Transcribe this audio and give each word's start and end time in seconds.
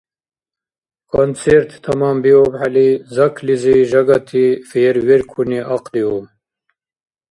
Концерт 1.13 1.69
таманбиубхӀели, 1.83 2.89
заклизи 3.15 3.75
жагати 3.91 4.45
фейерверкуни 4.69 5.59
ахъдиуб. 5.75 6.25